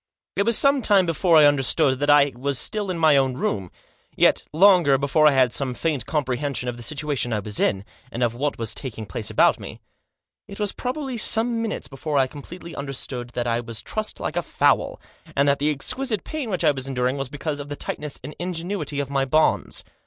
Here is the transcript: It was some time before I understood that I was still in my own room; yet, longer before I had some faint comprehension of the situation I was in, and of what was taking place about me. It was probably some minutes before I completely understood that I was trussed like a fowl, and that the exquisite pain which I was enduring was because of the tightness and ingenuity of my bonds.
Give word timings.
It 0.35 0.47
was 0.47 0.57
some 0.57 0.81
time 0.81 1.05
before 1.05 1.37
I 1.37 1.45
understood 1.45 1.99
that 1.99 2.09
I 2.09 2.31
was 2.35 2.57
still 2.57 2.89
in 2.89 2.97
my 2.97 3.15
own 3.17 3.35
room; 3.35 3.69
yet, 4.15 4.41
longer 4.51 4.97
before 4.97 5.27
I 5.27 5.31
had 5.33 5.53
some 5.53 5.75
faint 5.75 6.07
comprehension 6.07 6.67
of 6.67 6.75
the 6.75 6.81
situation 6.81 7.31
I 7.31 7.37
was 7.37 7.59
in, 7.59 7.85
and 8.11 8.23
of 8.23 8.33
what 8.33 8.57
was 8.57 8.73
taking 8.73 9.05
place 9.05 9.29
about 9.29 9.59
me. 9.59 9.79
It 10.47 10.59
was 10.59 10.71
probably 10.73 11.19
some 11.19 11.61
minutes 11.61 11.87
before 11.87 12.17
I 12.17 12.25
completely 12.25 12.75
understood 12.75 13.29
that 13.35 13.45
I 13.45 13.59
was 13.59 13.83
trussed 13.83 14.19
like 14.19 14.35
a 14.35 14.41
fowl, 14.41 14.99
and 15.35 15.47
that 15.47 15.59
the 15.59 15.69
exquisite 15.69 16.23
pain 16.23 16.49
which 16.49 16.63
I 16.63 16.71
was 16.71 16.87
enduring 16.87 17.17
was 17.17 17.29
because 17.29 17.59
of 17.59 17.69
the 17.69 17.75
tightness 17.75 18.19
and 18.23 18.35
ingenuity 18.39 18.99
of 18.99 19.11
my 19.11 19.23
bonds. 19.23 19.83